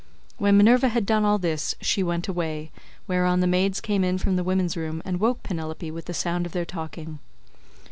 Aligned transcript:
When 0.39 0.57
Minerva 0.57 0.87
had 0.89 1.05
done 1.05 1.25
all 1.25 1.37
this 1.37 1.75
she 1.79 2.01
went 2.01 2.27
away, 2.27 2.71
whereon 3.07 3.39
the 3.39 3.45
maids 3.45 3.79
came 3.79 4.03
in 4.03 4.17
from 4.17 4.35
the 4.35 4.43
women's 4.43 4.75
room 4.75 5.03
and 5.05 5.19
woke 5.19 5.43
Penelope 5.43 5.91
with 5.91 6.05
the 6.05 6.13
sound 6.15 6.47
of 6.47 6.53
their 6.53 6.65
talking. 6.65 7.19